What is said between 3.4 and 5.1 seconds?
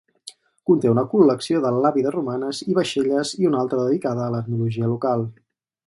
i un altre dedicada a l'etnologia